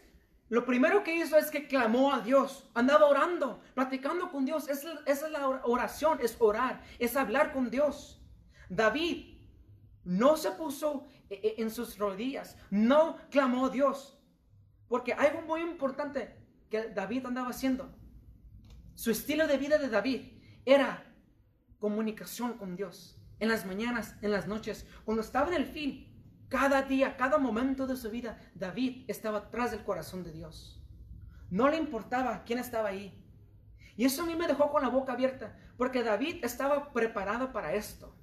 [0.53, 4.69] lo primero que hizo es que clamó a Dios, andaba orando, platicando con Dios.
[4.69, 8.21] Esa, esa es la oración, es orar, es hablar con Dios.
[8.69, 9.39] David
[10.05, 14.23] no se puso e, e, en sus rodillas, no clamó a Dios.
[14.89, 16.37] Porque algo muy importante
[16.69, 17.91] que David andaba haciendo,
[18.95, 20.21] su estilo de vida de David
[20.67, 21.03] era
[21.79, 23.19] comunicación con Dios.
[23.41, 26.12] En las mañanas, en las noches, cuando estaba en el fin,
[26.53, 30.79] cada día, cada momento de su vida, David estaba atrás del corazón de Dios.
[31.49, 33.25] No le importaba quién estaba ahí.
[33.97, 37.73] Y eso a mí me dejó con la boca abierta, porque David estaba preparado para
[37.73, 38.15] esto.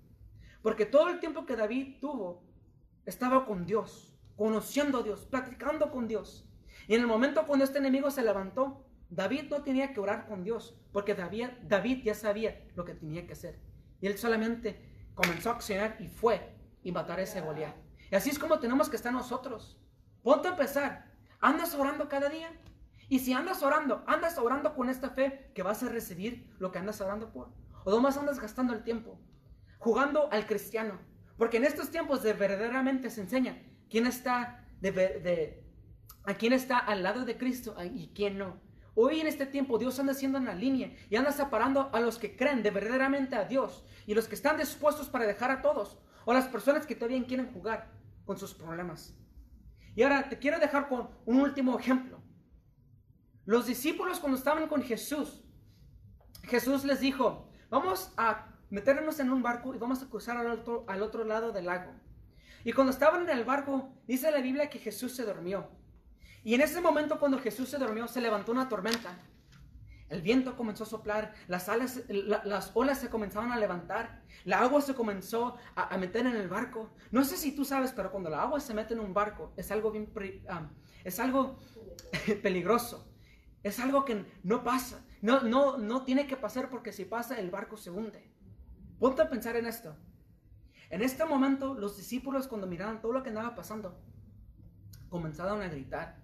[0.62, 2.44] Porque todo el tiempo que David tuvo,
[3.04, 6.48] estaba con Dios, conociendo a Dios, platicando con Dios.
[6.88, 10.44] Y en el momento cuando este enemigo se levantó, David no tenía que orar con
[10.44, 13.60] Dios, porque David, David ya sabía lo que tenía que hacer.
[14.02, 17.88] Y él solamente comenzó a accionar y fue y matar a ese Goliat.
[18.12, 19.78] Y así es como tenemos que estar nosotros.
[20.24, 21.12] Ponte a empezar.
[21.39, 22.52] ¿Andas orando cada día?
[23.08, 26.80] Y si andas orando, andas orando con esta fe que vas a recibir lo que
[26.80, 27.50] andas orando por.
[27.86, 29.19] O nomás andas gastando el tiempo
[29.80, 31.00] jugando al cristiano.
[31.38, 35.63] Porque en estos tiempos de verdaderamente se enseña quién está de,
[36.26, 38.60] a quién está al lado de Cristo y quién no.
[38.93, 42.36] Hoy en este tiempo Dios anda haciendo una línea y anda separando a los que
[42.36, 46.34] creen de verdaderamente a Dios y los que están dispuestos para dejar a todos o
[46.34, 47.89] las personas que todavía quieren jugar
[48.30, 49.18] con sus problemas.
[49.96, 52.22] Y ahora te quiero dejar con un último ejemplo.
[53.44, 55.44] Los discípulos cuando estaban con Jesús,
[56.44, 60.86] Jesús les dijo, vamos a meternos en un barco y vamos a cruzar al otro,
[60.88, 61.92] al otro lado del lago.
[62.63, 65.68] Y cuando estaban en el barco, dice la Biblia que Jesús se durmió.
[66.44, 69.18] Y en ese momento cuando Jesús se durmió, se levantó una tormenta.
[70.10, 71.69] El viento comenzó a soplar, las,
[72.74, 76.89] olas se comenzaron a levantar, la agua se comenzó a, meter en el barco.
[77.12, 79.72] No sé si tú sabes, pero cuando la agua se mete en un barco es
[79.72, 80.12] algo bien,
[80.50, 80.69] ah,
[81.04, 81.58] es algo
[82.43, 83.06] peligroso.
[83.62, 85.06] Es algo que no pasa.
[85.22, 88.32] No, no, no tiene que pasar porque si pasa el barco se hunde.
[89.00, 89.95] Ponte a pensar en esto.
[90.89, 94.02] En este momento, los discípulos, cuando miraron todo lo que andaba pasando,
[95.10, 96.17] comenzaron a gritar.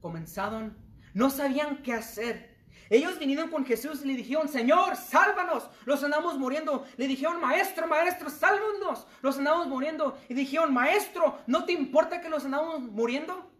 [0.00, 0.76] Comenzaron,
[1.14, 2.47] no sabían qué hacer.
[2.90, 6.86] Ellos vinieron con Jesús y le dijeron, Señor, sálvanos, los andamos muriendo.
[6.96, 10.18] Le dijeron, Maestro, Maestro, sálvanos, los andamos muriendo.
[10.28, 13.50] Y dijeron, Maestro, ¿no te importa que los andamos muriendo?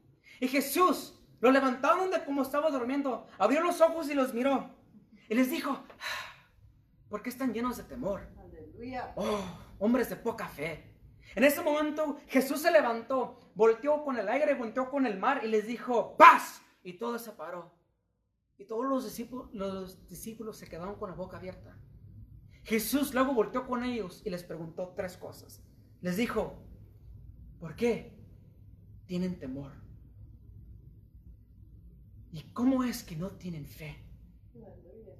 [0.41, 4.71] Y Jesús lo levantaron de como estaba durmiendo, abrió los ojos y los miró.
[5.29, 6.47] Y les dijo, ah,
[7.09, 8.27] ¿por qué están llenos de temor?
[9.17, 9.41] Oh,
[9.79, 10.95] hombres de poca fe.
[11.35, 15.49] En ese momento Jesús se levantó, volteó con el aire, volteó con el mar y
[15.49, 16.62] les dijo, paz.
[16.83, 17.78] Y todo se paró.
[18.59, 21.79] Y todos los discípulos, los discípulos se quedaron con la boca abierta.
[22.64, 25.62] Jesús luego volteó con ellos y les preguntó tres cosas.
[26.01, 26.61] Les dijo,
[27.61, 28.18] ¿por qué
[29.07, 29.73] tienen temor?
[32.33, 33.97] ¿Y cómo es que no tienen fe?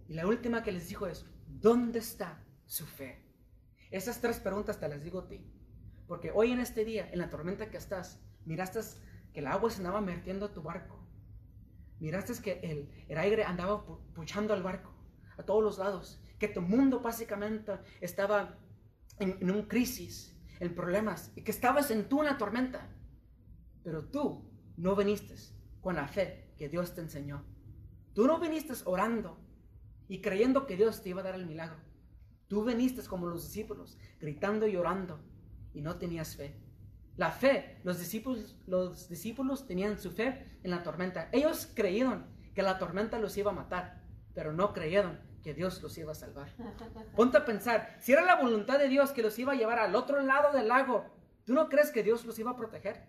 [0.09, 3.25] Y la última que les dijo es, ¿dónde está su fe?
[3.91, 5.47] Esas tres preguntas te las digo a ti.
[6.07, 8.81] Porque hoy en este día, en la tormenta que estás, miraste
[9.33, 10.98] que el agua se andaba metiendo a tu barco.
[12.01, 13.85] Miraste que el, el aire andaba
[14.15, 14.93] puchando al barco
[15.37, 16.23] a todos los lados.
[16.39, 18.59] Que tu mundo básicamente estaba
[19.19, 21.33] en, en un crisis, en problemas.
[21.35, 22.89] Y que estabas en tú una tormenta.
[23.83, 25.35] Pero tú no viniste
[25.81, 27.45] con la fe que Dios te enseñó.
[28.15, 29.39] Tú no viniste orando
[30.09, 31.79] y creyendo que Dios te iba a dar el milagro.
[32.49, 35.21] Tú viniste como los discípulos, gritando y llorando,
[35.75, 36.57] y no tenías fe.
[37.19, 41.29] La fe, los discípulos, los discípulos tenían su fe en la tormenta.
[41.33, 44.01] Ellos creyeron que la tormenta los iba a matar,
[44.35, 46.49] pero no creyeron que Dios los iba a salvar.
[47.17, 49.97] Ponte a pensar, si era la voluntad de Dios que los iba a llevar al
[49.97, 51.07] otro lado del lago,
[51.45, 53.03] ¿tú no crees que Dios los iba a proteger?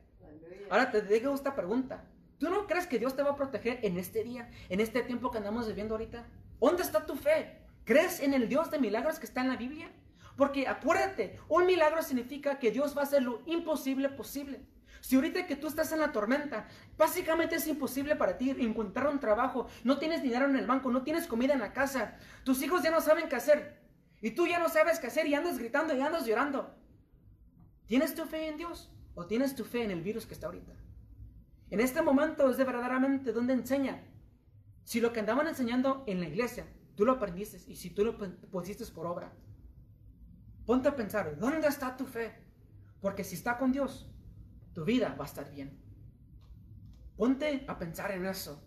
[0.71, 2.03] Ahora te digo esta pregunta.
[2.39, 5.29] ¿Tú no crees que Dios te va a proteger en este día, en este tiempo
[5.29, 6.25] que andamos viviendo ahorita?
[6.59, 7.59] ¿Dónde está tu fe?
[7.85, 9.91] ¿Crees en el Dios de milagros que está en la Biblia?
[10.39, 14.61] Porque acuérdate, un milagro significa que Dios va a hacer lo imposible posible.
[15.01, 16.65] Si ahorita que tú estás en la tormenta,
[16.97, 21.03] básicamente es imposible para ti encontrar un trabajo, no tienes dinero en el banco, no
[21.03, 23.81] tienes comida en la casa, tus hijos ya no saben qué hacer
[24.21, 26.73] y tú ya no sabes qué hacer y andas gritando y andas llorando.
[27.85, 30.71] ¿Tienes tu fe en Dios o tienes tu fe en el virus que está ahorita?
[31.69, 34.05] En este momento es de verdaderamente donde enseña.
[34.85, 38.17] Si lo que andaban enseñando en la iglesia, tú lo aprendiste y si tú lo
[38.17, 39.33] pusiste por obra,
[40.69, 42.31] ponte a pensar, ¿dónde está tu fe?
[43.01, 44.07] Porque si está con Dios,
[44.75, 45.81] tu vida va a estar bien.
[47.17, 48.63] Ponte a pensar en eso.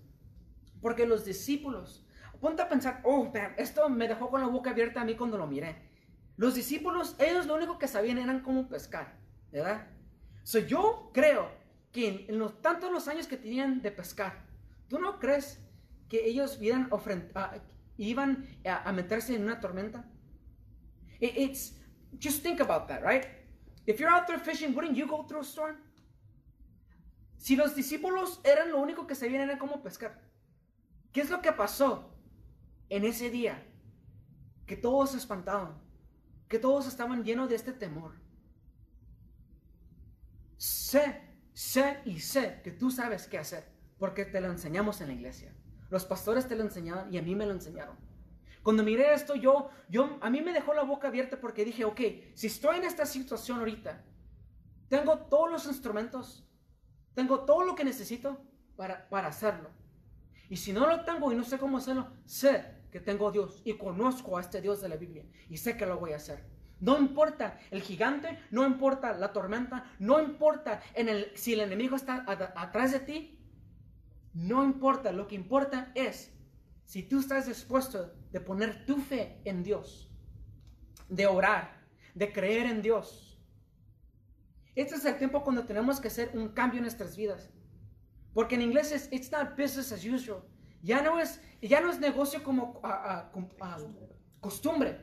[0.80, 2.04] Porque los discípulos,
[2.40, 5.46] ponte a pensar, oh, esto me dejó con la boca abierta a mí cuando lo
[5.46, 5.76] miré.
[6.36, 9.20] Los discípulos, ellos lo único que sabían eran cómo pescar,
[9.52, 9.86] ¿verdad?
[10.42, 11.52] So, yo creo
[11.92, 14.44] que en, los tantos los años que tenían de pescar,
[14.88, 15.64] ¿tú no crees
[16.08, 16.90] que ellos iban,
[17.36, 17.58] a,
[17.96, 20.04] iban a, meterse en una tormenta?
[22.18, 23.26] Just think about that, right?
[23.86, 25.76] If you're out there fishing, wouldn't you go through a storm?
[27.38, 30.20] Si los discípulos eran lo único que sabían era cómo pescar,
[31.12, 32.14] ¿qué es lo que pasó
[32.88, 33.66] en ese día?
[34.66, 35.74] Que todos se espantaban,
[36.48, 38.12] que todos estaban llenos de este temor.
[40.56, 41.20] Sé,
[41.52, 45.52] sé y sé que tú sabes qué hacer, porque te lo enseñamos en la iglesia.
[45.90, 47.96] Los pastores te lo enseñaron y a mí me lo enseñaron.
[48.62, 52.00] Cuando miré esto, yo, yo, a mí me dejó la boca abierta porque dije, ok,
[52.34, 54.04] si estoy en esta situación ahorita,
[54.88, 56.46] tengo todos los instrumentos,
[57.14, 58.40] tengo todo lo que necesito
[58.76, 59.70] para, para hacerlo.
[60.48, 63.62] Y si no lo tengo y no sé cómo hacerlo, sé que tengo a Dios
[63.64, 66.44] y conozco a este Dios de la Biblia y sé que lo voy a hacer.
[66.78, 71.96] No importa el gigante, no importa la tormenta, no importa en el, si el enemigo
[71.96, 73.38] está atrás de ti,
[74.34, 76.32] no importa, lo que importa es
[76.84, 80.10] si tú estás dispuesto de poner tu fe en Dios,
[81.08, 81.82] de orar,
[82.14, 83.40] de creer en Dios.
[84.74, 87.50] Este es el tiempo cuando tenemos que hacer un cambio en nuestras vidas.
[88.34, 90.42] Porque en inglés es it's not business as usual.
[90.82, 92.80] Ya no es, ya no es negocio como
[94.40, 94.98] costumbre.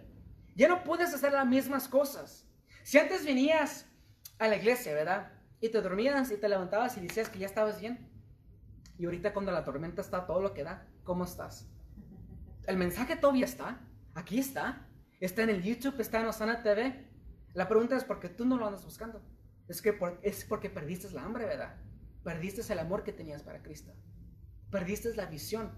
[0.55, 2.47] Ya no puedes hacer las mismas cosas.
[2.83, 3.85] Si antes venías
[4.39, 5.31] a la iglesia, ¿verdad?
[5.61, 8.09] Y te dormías y te levantabas y decías que ya estabas bien.
[8.97, 11.67] Y ahorita cuando la tormenta está todo lo que da, ¿cómo estás?
[12.67, 13.81] El mensaje todavía está.
[14.13, 14.87] Aquí está.
[15.19, 17.03] Está en el YouTube, está en Osana TV.
[17.55, 19.19] La pregunta es por qué tú no lo andas buscando.
[19.67, 21.77] Es que es porque perdiste la hambre, ¿verdad?
[22.23, 23.91] Perdiste el amor que tenías para Cristo.
[24.69, 25.71] Perdiste la visión.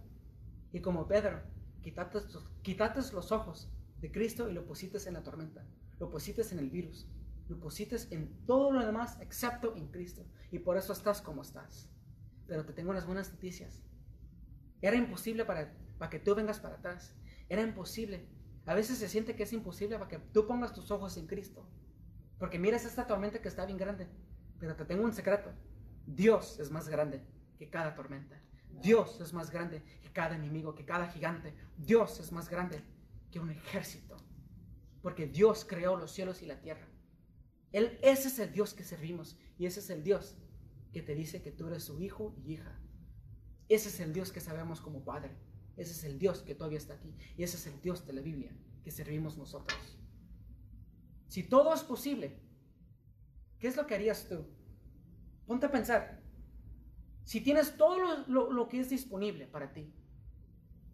[0.74, 1.42] Y como Pedro,
[1.82, 2.20] quitaste,
[2.62, 5.66] quitaste los ojos de Cristo y lo pusiste en la tormenta,
[5.98, 7.08] lo pusiste en el virus,
[7.48, 10.26] lo pusiste en todo lo demás excepto en Cristo.
[10.52, 11.88] Y por eso estás como estás.
[12.48, 13.82] Pero te tengo unas buenas noticias.
[14.82, 17.16] Era imposible para, para que tú vengas para atrás.
[17.50, 18.28] Era imposible.
[18.66, 21.68] A veces se siente que es imposible para que tú pongas tus ojos en Cristo.
[22.40, 24.08] Porque miras esta tormenta que está bien grande.
[24.60, 25.52] Pero te tengo un secreto.
[26.06, 27.22] Dios es más grande
[27.58, 28.42] que cada tormenta.
[28.82, 31.54] Dios es más grande que cada enemigo, que cada gigante.
[31.78, 32.82] Dios es más grande
[33.32, 34.18] que un ejército.
[35.02, 36.88] Porque Dios creó los cielos y la tierra.
[37.72, 39.38] Él, ese es el Dios que servimos.
[39.58, 40.36] Y ese es el Dios
[40.92, 42.80] que te dice que tú eres su hijo y hija.
[43.74, 45.32] Ese es el Dios que sabemos como Padre.
[45.78, 47.16] Ese es el Dios que todavía está aquí.
[47.38, 48.52] Y ese es el Dios de la Biblia
[48.84, 49.98] que servimos nosotros.
[51.30, 52.38] Si todo es posible,
[53.60, 54.46] ¿qué es lo que harías tú?
[55.48, 56.22] Ponte a pensar.
[57.24, 59.94] Si tienes todo lo, lo que es disponible para ti,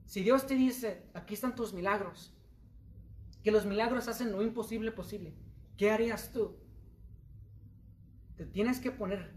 [0.05, 2.31] si Dios te dice, aquí están tus milagros,
[3.43, 5.33] que los milagros hacen lo imposible posible,
[5.77, 6.59] ¿qué harías tú?
[8.35, 9.36] Te tienes que poner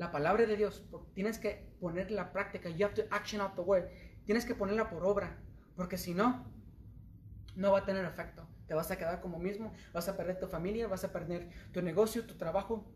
[0.00, 0.82] la palabra de Dios,
[1.12, 3.84] tienes que poner la práctica, you have to action out the word,
[4.24, 5.38] tienes que ponerla por obra,
[5.76, 6.50] porque si no,
[7.54, 8.48] no va a tener efecto.
[8.66, 11.82] Te vas a quedar como mismo, vas a perder tu familia, vas a perder tu
[11.82, 12.90] negocio, tu trabajo,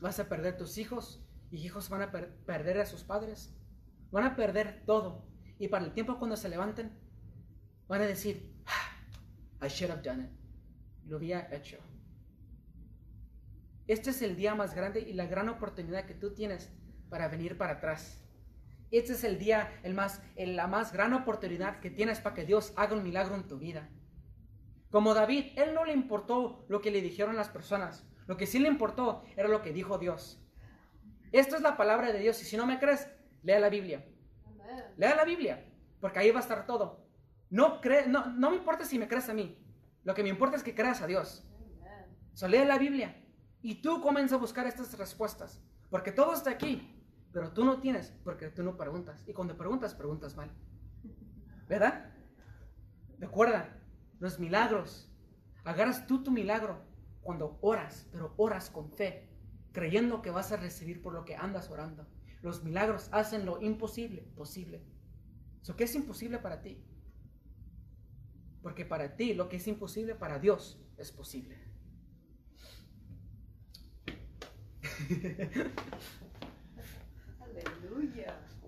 [0.00, 3.52] vas a perder tus hijos y hijos van a perder a sus padres,
[4.12, 5.26] van a perder todo
[5.58, 6.96] y para el tiempo cuando se levanten,
[7.88, 10.30] van a decir, ah, I should have done it.
[11.08, 11.78] Lo había hecho.
[13.88, 16.70] Este es el día más grande y la gran oportunidad que tú tienes
[17.08, 18.22] para venir para atrás.
[18.90, 22.74] Este es el día, el más, la más gran oportunidad que tienes para que Dios
[22.76, 23.88] haga un milagro en tu vida.
[24.90, 28.06] Como David, él no le importó lo que le dijeron las personas.
[28.26, 30.38] Lo que sí le importó era lo que dijo Dios.
[31.32, 33.08] Esta es la palabra de Dios y si no me crees,
[33.42, 34.04] lea la Biblia.
[34.98, 35.64] Lea la Biblia,
[35.98, 37.08] porque ahí va a estar todo.
[37.48, 39.58] No, no, no me importa si me crees a mí.
[40.04, 41.48] Lo que me importa es que creas a Dios.
[42.34, 43.24] So, lee la Biblia
[43.62, 45.60] y tú comienza a buscar estas respuestas.
[45.90, 46.94] Porque todo está aquí,
[47.32, 49.22] pero tú no tienes porque tú no preguntas.
[49.26, 50.50] Y cuando preguntas, preguntas mal.
[51.68, 52.12] ¿Verdad?
[53.18, 53.80] Recuerda,
[54.18, 55.10] los milagros.
[55.64, 56.82] Agarras tú tu milagro
[57.20, 59.28] cuando oras, pero oras con fe,
[59.72, 62.06] creyendo que vas a recibir por lo que andas orando.
[62.40, 64.86] Los milagros hacen lo imposible posible.
[65.76, 66.82] ¿Qué es imposible para ti?
[68.62, 71.67] Porque para ti lo que es imposible para Dios es posible.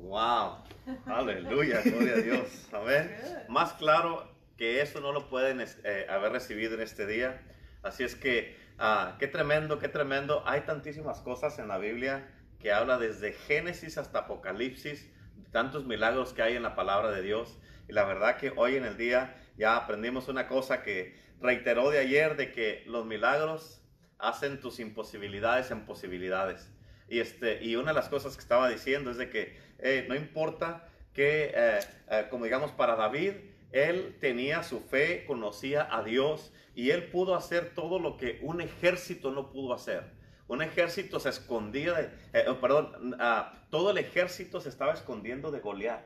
[0.01, 0.65] Wow.
[1.07, 2.69] Aleluya, gloria a Dios.
[2.73, 3.17] Amén.
[3.49, 7.41] Más claro que eso no lo pueden eh, haber recibido en este día.
[7.83, 10.43] Así es que, ah, qué tremendo, qué tremendo.
[10.47, 15.09] Hay tantísimas cosas en la Biblia que habla desde Génesis hasta Apocalipsis,
[15.53, 17.59] tantos milagros que hay en la palabra de Dios.
[17.89, 21.99] Y la verdad que hoy en el día ya aprendimos una cosa que reiteró de
[21.99, 23.80] ayer, de que los milagros
[24.21, 26.71] hacen tus imposibilidades en posibilidades.
[27.09, 30.15] Y, este, y una de las cosas que estaba diciendo es de que eh, no
[30.15, 31.81] importa que, eh,
[32.11, 33.33] eh, como digamos, para David,
[33.73, 38.61] él tenía su fe, conocía a Dios y él pudo hacer todo lo que un
[38.61, 40.05] ejército no pudo hacer.
[40.49, 42.13] Un ejército se escondía,
[42.49, 46.05] oh, perdón, ah, todo el ejército se estaba escondiendo de Goliat.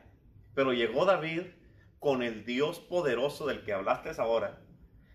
[0.54, 1.42] Pero llegó David
[1.98, 4.60] con el Dios poderoso del que hablaste ahora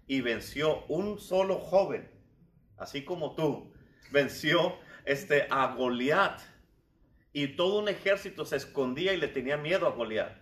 [0.07, 2.09] y venció un solo joven,
[2.79, 3.71] así como tú,
[4.11, 6.39] venció este, a Goliat.
[7.31, 10.35] Y todo un ejército se escondía y le tenía miedo a Goliat.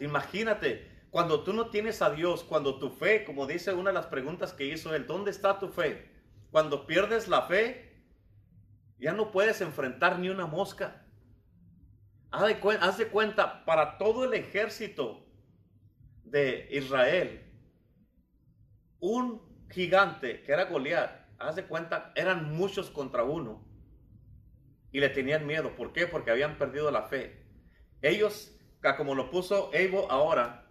[0.00, 4.06] Imagínate, cuando tú no tienes a Dios, cuando tu fe, como dice una de las
[4.06, 6.10] preguntas que hizo él, ¿dónde está tu fe?
[6.50, 8.04] Cuando pierdes la fe,
[8.98, 11.04] ya no puedes enfrentar ni una mosca.
[12.30, 15.26] Haz de, haz de cuenta, para todo el ejército
[16.24, 17.42] de Israel,
[19.00, 23.64] un gigante que era Goliat, haz de cuenta, eran muchos contra uno
[24.92, 25.74] y le tenían miedo.
[25.76, 26.06] ¿Por qué?
[26.06, 27.46] Porque habían perdido la fe.
[28.02, 28.56] Ellos,
[28.96, 30.68] como lo puso Evo ahora,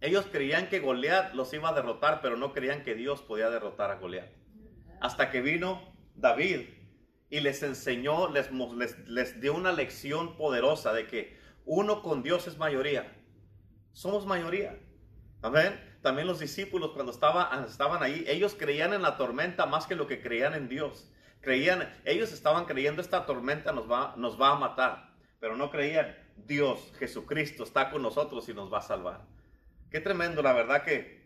[0.00, 3.90] ellos creían que Goliat los iba a derrotar, pero no creían que Dios podía derrotar
[3.90, 4.28] a Goliat.
[5.00, 6.68] Hasta que vino David
[7.30, 8.50] y les enseñó, les,
[9.06, 13.16] les, dio una lección poderosa de que uno con Dios es mayoría.
[13.92, 14.78] Somos mayoría.
[15.42, 15.95] Amén.
[16.06, 20.06] También los discípulos cuando estaban, estaban ahí, ellos creían en la tormenta más que lo
[20.06, 21.10] que creían en Dios.
[21.40, 26.16] Creían, ellos estaban creyendo esta tormenta nos va, nos va a matar, pero no creían
[26.36, 29.22] Dios, Jesucristo está con nosotros y nos va a salvar.
[29.90, 31.24] Qué tremendo, la verdad que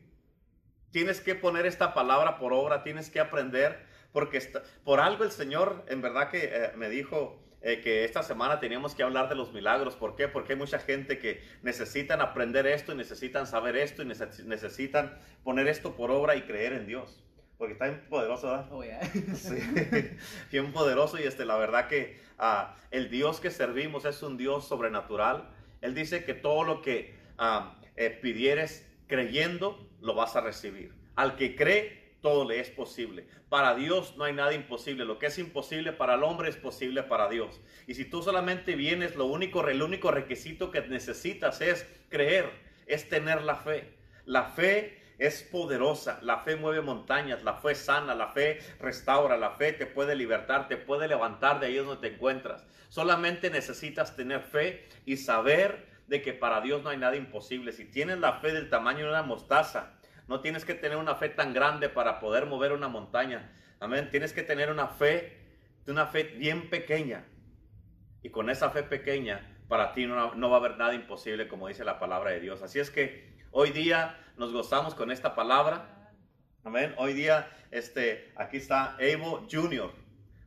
[0.91, 4.41] tienes que poner esta palabra por obra, tienes que aprender, porque
[4.83, 8.95] por algo el Señor en verdad que eh, me dijo eh, que esta semana teníamos
[8.95, 9.97] que hablar de los milagros.
[9.97, 10.29] ¿Por qué?
[10.29, 15.69] Porque hay mucha gente que necesitan aprender esto y necesitan saber esto y necesitan poner
[15.69, 17.23] esto por obra y creer en Dios
[17.61, 18.67] porque está bien poderoso, ¿verdad?
[18.71, 18.83] Oh,
[19.35, 19.57] sí,
[20.51, 24.67] bien poderoso y este, la verdad que ah, el Dios que servimos es un Dios
[24.67, 25.51] sobrenatural.
[25.83, 30.95] Él dice que todo lo que ah, eh, pidieres creyendo, lo vas a recibir.
[31.17, 33.27] Al que cree, todo le es posible.
[33.49, 35.05] Para Dios no hay nada imposible.
[35.05, 37.61] Lo que es imposible para el hombre es posible para Dios.
[37.87, 42.51] Y si tú solamente vienes, lo único, el único requisito que necesitas es creer,
[42.87, 43.95] es tener la fe.
[44.25, 46.19] La fe es poderosa.
[46.23, 50.67] La fe mueve montañas, la fe sana, la fe restaura, la fe te puede libertar,
[50.67, 52.67] te puede levantar de ahí donde te encuentras.
[52.89, 57.73] Solamente necesitas tener fe y saber de que para Dios no hay nada imposible.
[57.73, 59.93] Si tienes la fe del tamaño de una mostaza,
[60.31, 63.51] no tienes que tener una fe tan grande para poder mover una montaña.
[63.81, 64.11] Amén.
[64.13, 65.37] Tienes que tener una fe,
[65.89, 67.25] una fe bien pequeña.
[68.23, 70.15] Y con esa fe pequeña, para ti no,
[70.51, 72.63] va a haber nada imposible, como dice la palabra de Dios.
[72.63, 76.13] Así es que hoy día nos gozamos con esta palabra.
[76.63, 76.95] Amén.
[76.97, 79.93] Hoy día, este, aquí está Evo Jr.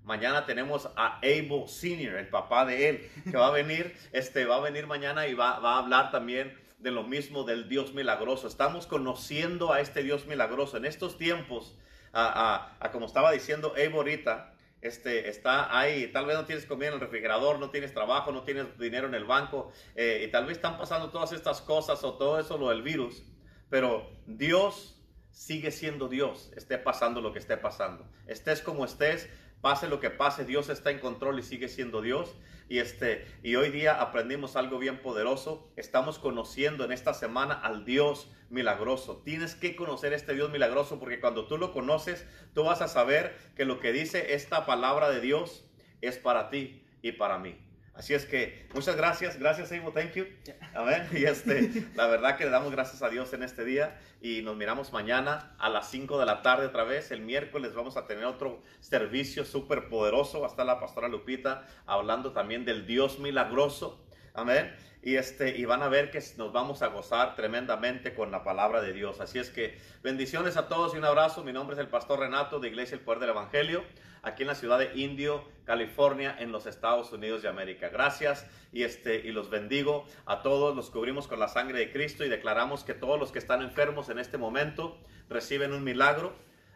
[0.05, 4.55] Mañana tenemos a Evo Senior, el papá de él, que va a venir, este, va
[4.55, 8.45] a venir mañana y va a hablar también de lo mismo del Dios milagroso.
[8.45, 10.75] Estamos conociendo a este Dios milagroso.
[10.75, 11.75] En estos tiempos,
[12.11, 16.95] a, como estaba diciendo Evo ahorita, este, está ahí, tal vez no tienes comida en
[16.95, 20.57] el refrigerador, no tienes trabajo, no tienes dinero en el banco, eh, y tal vez
[20.57, 23.23] están pasando todas estas cosas o todo eso, lo del virus.
[23.69, 28.05] Pero Dios sigue siendo Dios, esté pasando lo que esté pasando.
[28.27, 29.29] Estés como estés,
[29.61, 32.35] pase lo que pase, Dios está en control y sigue siendo Dios.
[32.69, 35.71] Y, este, y hoy día aprendimos algo bien poderoso.
[35.75, 39.21] Estamos conociendo en esta semana al Dios milagroso.
[39.25, 43.35] Tienes que conocer este Dios milagroso porque cuando tú lo conoces, tú vas a saber
[43.55, 45.69] que lo que dice esta palabra de Dios
[46.01, 47.57] es para ti y para mí.
[47.93, 50.25] Así es que muchas gracias, gracias Evo, thank you.
[50.73, 51.07] Amén.
[51.13, 54.55] Y este, la verdad que le damos gracias a Dios en este día y nos
[54.55, 57.11] miramos mañana a las 5 de la tarde otra vez.
[57.11, 60.39] El miércoles vamos a tener otro servicio súper poderoso.
[60.39, 64.03] Va a estar la pastora Lupita hablando también del Dios milagroso.
[64.33, 64.73] Amén.
[65.03, 68.81] Y, este, y van a ver que nos vamos a gozar tremendamente con la palabra
[68.81, 69.19] de Dios.
[69.19, 71.43] Así es que bendiciones a todos y un abrazo.
[71.43, 73.83] Mi nombre es el pastor Renato de Iglesia El Poder del Evangelio
[74.23, 77.89] aquí en la ciudad de Indio, California, en los Estados Unidos de América.
[77.89, 82.25] Gracias y, este, y los bendigo a todos, los cubrimos con la sangre de Cristo
[82.25, 84.97] y declaramos que todos los que están enfermos en este momento
[85.29, 86.33] reciben un milagro.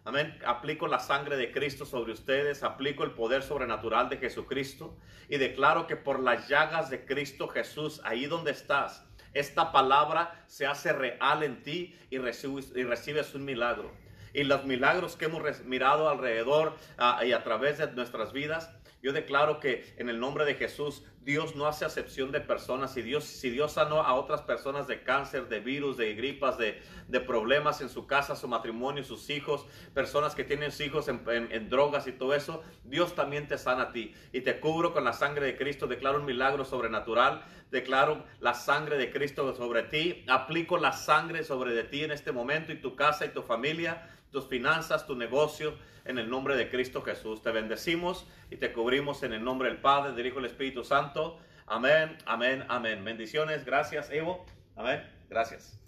[0.07, 0.39] Amén.
[0.45, 4.95] Aplico la sangre de Cristo sobre ustedes, aplico el poder sobrenatural de Jesucristo
[5.27, 10.65] y declaro que por las llagas de Cristo Jesús, ahí donde estás, esta palabra se
[10.65, 13.91] hace real en ti y recibes, un milagro.
[14.33, 19.11] Y los milagros que hemos mirado alrededor uh, y a través de nuestras vidas, yo
[19.11, 22.93] declaro que en el nombre de Jesús Dios no hace acepción de personas.
[22.93, 26.81] Si Dios, si Dios sanó a otras personas de cáncer, de virus, de gripas, de,
[27.09, 31.69] de problemas en su casa, su matrimonio, sus hijos, personas que tienen hijos en, en,
[31.69, 34.15] drogas y todo eso, Dios también te sana a ti.
[34.31, 35.85] Y te cubro con la sangre de Cristo.
[35.85, 37.43] Declaro un milagro sobrenatural.
[37.71, 40.23] Declaro la sangre de Cristo sobre ti.
[40.29, 44.16] Aplico la sangre sobre de ti en este momento y tu casa y tu familia
[44.31, 45.75] tus finanzas, tu negocio,
[46.05, 47.41] en el nombre de Cristo Jesús.
[47.41, 50.83] Te bendecimos y te cubrimos en el nombre del Padre, del Hijo y del Espíritu
[50.83, 51.39] Santo.
[51.65, 53.03] Amén, amén, amén.
[53.03, 53.65] Bendiciones.
[53.65, 54.45] Gracias, Evo.
[54.75, 55.03] Amén.
[55.29, 55.86] Gracias.